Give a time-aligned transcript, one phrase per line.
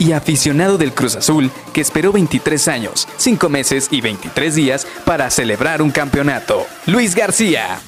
[0.00, 5.30] y aficionado del Cruz Azul que esperó 23 años, 5 meses y 23 días para
[5.30, 6.66] celebrar un campeonato.
[6.86, 7.78] Luis García.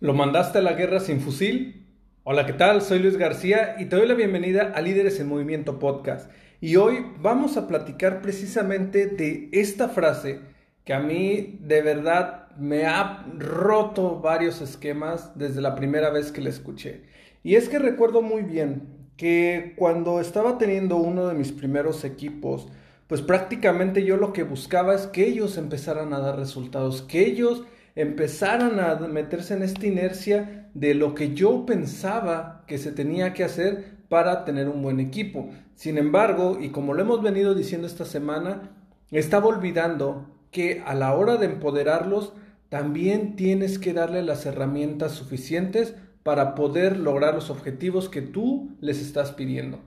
[0.00, 1.86] ¿Lo mandaste a la guerra sin fusil?
[2.22, 2.82] Hola, ¿qué tal?
[2.82, 6.30] Soy Luis García y te doy la bienvenida a Líderes en Movimiento Podcast.
[6.60, 10.40] Y hoy vamos a platicar precisamente de esta frase
[10.88, 16.40] que a mí de verdad me ha roto varios esquemas desde la primera vez que
[16.40, 17.02] la escuché.
[17.42, 22.68] Y es que recuerdo muy bien que cuando estaba teniendo uno de mis primeros equipos,
[23.06, 27.64] pues prácticamente yo lo que buscaba es que ellos empezaran a dar resultados, que ellos
[27.94, 33.44] empezaran a meterse en esta inercia de lo que yo pensaba que se tenía que
[33.44, 35.50] hacer para tener un buen equipo.
[35.74, 38.70] Sin embargo, y como lo hemos venido diciendo esta semana,
[39.10, 42.32] estaba olvidando que a la hora de empoderarlos,
[42.68, 49.00] también tienes que darle las herramientas suficientes para poder lograr los objetivos que tú les
[49.00, 49.80] estás pidiendo.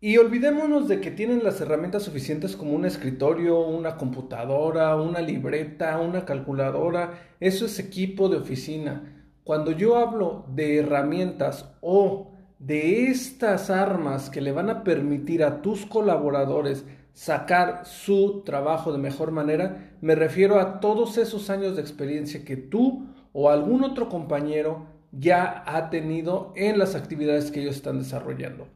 [0.00, 5.98] Y olvidémonos de que tienen las herramientas suficientes como un escritorio, una computadora, una libreta,
[5.98, 7.18] una calculadora.
[7.40, 9.24] Eso es equipo de oficina.
[9.42, 15.62] Cuando yo hablo de herramientas o de estas armas que le van a permitir a
[15.62, 16.84] tus colaboradores
[17.16, 22.58] sacar su trabajo de mejor manera, me refiero a todos esos años de experiencia que
[22.58, 28.68] tú o algún otro compañero ya ha tenido en las actividades que ellos están desarrollando.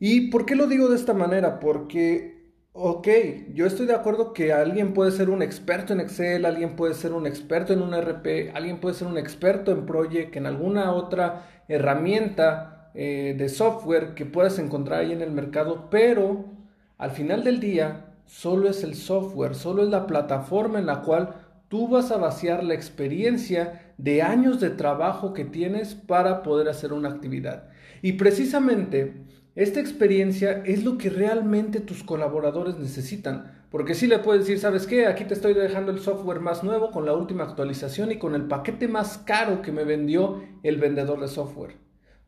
[0.00, 1.60] ¿Y por qué lo digo de esta manera?
[1.60, 3.06] Porque, ok,
[3.52, 7.12] yo estoy de acuerdo que alguien puede ser un experto en Excel, alguien puede ser
[7.12, 11.64] un experto en un RP, alguien puede ser un experto en Project, en alguna otra
[11.68, 16.56] herramienta eh, de software que puedas encontrar ahí en el mercado, pero
[16.98, 21.34] al final del día solo es el software, solo es la plataforma en la cual
[21.68, 26.92] tú vas a vaciar la experiencia de años de trabajo que tienes para poder hacer
[26.92, 27.68] una actividad.
[28.02, 29.24] Y precisamente
[29.58, 33.64] esta experiencia es lo que realmente tus colaboradores necesitan.
[33.70, 35.06] Porque si le puedes decir, ¿sabes qué?
[35.06, 38.46] Aquí te estoy dejando el software más nuevo con la última actualización y con el
[38.46, 41.76] paquete más caro que me vendió el vendedor de software.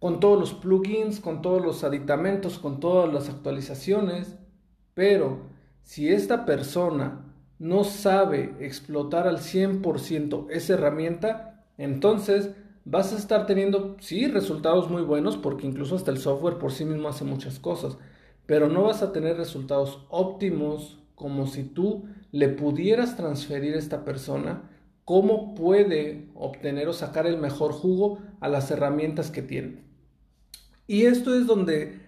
[0.00, 4.39] Con todos los plugins, con todos los aditamentos, con todas las actualizaciones.
[5.00, 5.38] Pero
[5.83, 7.25] si esta persona
[7.59, 12.50] no sabe explotar al 100% esa herramienta, entonces
[12.84, 16.84] vas a estar teniendo, sí, resultados muy buenos, porque incluso hasta el software por sí
[16.84, 17.97] mismo hace muchas cosas,
[18.44, 24.05] pero no vas a tener resultados óptimos como si tú le pudieras transferir a esta
[24.05, 24.71] persona
[25.06, 29.82] cómo puede obtener o sacar el mejor jugo a las herramientas que tiene.
[30.87, 32.00] Y esto es donde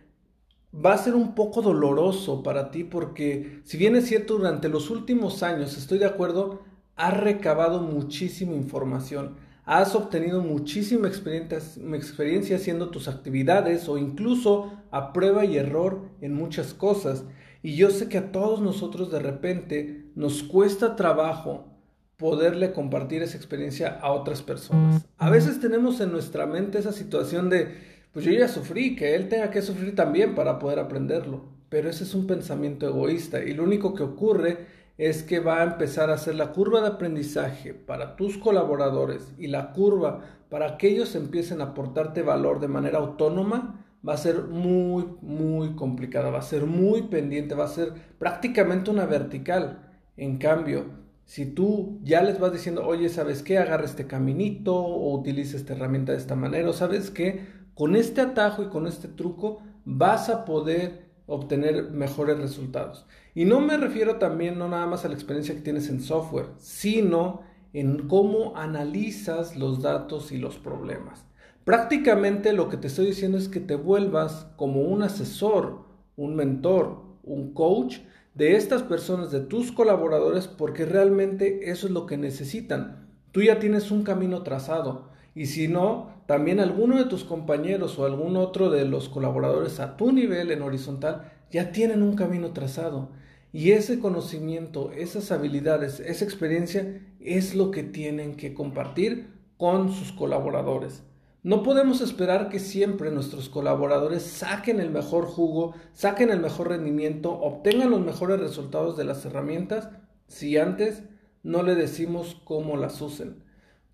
[0.75, 4.91] va a ser un poco doloroso para ti porque si bien es cierto durante los
[4.91, 6.63] últimos años, estoy de acuerdo,
[6.97, 15.45] has recabado muchísima información has obtenido muchísima experiencia, haciendo tus actividades o incluso a prueba
[15.45, 17.25] y error en muchas cosas.
[17.63, 21.69] Y yo sé que a todos nosotros de repente nos cuesta trabajo
[22.17, 25.07] poderle compartir esa experiencia a otras personas.
[25.17, 29.29] A veces tenemos en nuestra mente esa situación de, pues yo ya sufrí, que él
[29.29, 31.45] tenga que sufrir también para poder aprenderlo.
[31.69, 34.67] Pero ese es un pensamiento egoísta y lo único que ocurre
[34.99, 39.47] es que va a empezar a hacer la curva de aprendizaje para tus colaboradores y
[39.47, 44.43] la curva para que ellos empiecen a aportarte valor de manera autónoma, va a ser
[44.43, 49.91] muy, muy complicada, va a ser muy pendiente, va a ser prácticamente una vertical.
[50.19, 50.85] En cambio,
[51.25, 53.57] si tú ya les vas diciendo, oye, ¿sabes qué?
[53.57, 57.62] Agarra este caminito o utiliza esta herramienta de esta manera, o sabes qué?
[57.83, 63.07] Con este atajo y con este truco vas a poder obtener mejores resultados.
[63.35, 66.47] Y no me refiero también no nada más a la experiencia que tienes en software,
[66.59, 67.41] sino
[67.73, 71.25] en cómo analizas los datos y los problemas.
[71.65, 75.81] Prácticamente lo que te estoy diciendo es que te vuelvas como un asesor,
[76.15, 77.97] un mentor, un coach
[78.37, 83.09] de estas personas, de tus colaboradores, porque realmente eso es lo que necesitan.
[83.33, 88.05] Tú ya tienes un camino trazado y si no, también alguno de tus compañeros o
[88.05, 93.11] algún otro de los colaboradores a tu nivel en horizontal ya tienen un camino trazado.
[93.53, 100.13] Y ese conocimiento, esas habilidades, esa experiencia es lo que tienen que compartir con sus
[100.13, 101.03] colaboradores.
[101.43, 107.33] No podemos esperar que siempre nuestros colaboradores saquen el mejor jugo, saquen el mejor rendimiento,
[107.33, 109.89] obtengan los mejores resultados de las herramientas
[110.29, 111.03] si antes
[111.43, 113.43] no le decimos cómo las usen.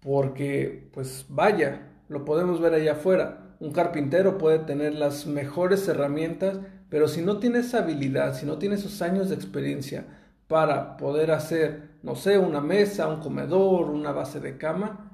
[0.01, 3.57] Porque, pues vaya, lo podemos ver allá afuera.
[3.61, 8.59] Un carpintero puede tener las mejores herramientas, pero si no tiene esa habilidad, si no
[8.59, 10.07] tiene esos años de experiencia
[10.47, 15.09] para poder hacer, no sé, una mesa, un comedor, una base de cama,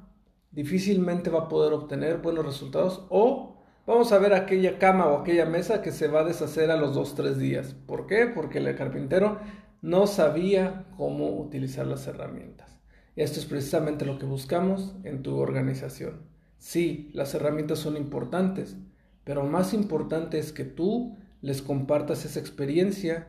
[0.53, 5.47] difícilmente va a poder obtener buenos resultados o vamos a ver aquella cama o aquella
[5.47, 7.75] mesa que se va a deshacer a los 2-3 días.
[7.87, 8.27] ¿Por qué?
[8.27, 9.39] Porque el carpintero
[9.83, 12.74] no sabía cómo utilizar las herramientas.
[13.17, 16.23] Esto es precisamente lo que buscamos en tu organización.
[16.59, 18.77] Sí, las herramientas son importantes,
[19.23, 23.29] pero más importante es que tú les compartas esa experiencia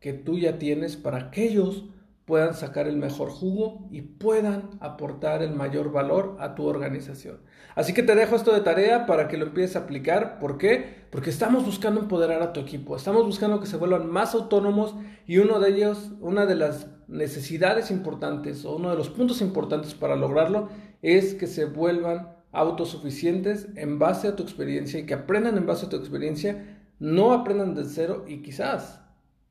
[0.00, 1.84] que tú ya tienes para que ellos
[2.24, 7.40] puedan sacar el mejor jugo y puedan aportar el mayor valor a tu organización.
[7.74, 10.38] Así que te dejo esto de tarea para que lo empieces a aplicar.
[10.38, 11.04] ¿Por qué?
[11.10, 14.94] Porque estamos buscando empoderar a tu equipo, estamos buscando que se vuelvan más autónomos
[15.26, 19.94] y uno de ellos, una de las necesidades importantes o uno de los puntos importantes
[19.94, 20.68] para lograrlo
[21.02, 25.86] es que se vuelvan autosuficientes en base a tu experiencia y que aprendan en base
[25.86, 29.00] a tu experiencia, no aprendan de cero y quizás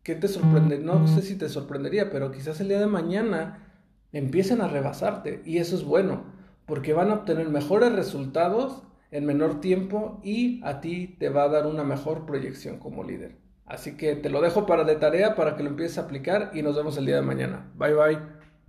[0.03, 0.79] ¿qué te sorprende?
[0.79, 3.75] No sé si te sorprendería, pero quizás el día de mañana
[4.11, 6.23] empiecen a rebasarte y eso es bueno,
[6.65, 11.50] porque van a obtener mejores resultados en menor tiempo y a ti te va a
[11.50, 13.38] dar una mejor proyección como líder.
[13.69, 16.63] Así que te lo dejo para de tarea para que lo empieces a aplicar y
[16.63, 17.71] nos vemos el día de mañana.
[17.75, 18.38] Bye bye.